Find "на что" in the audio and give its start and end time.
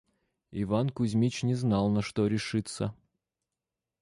1.91-2.25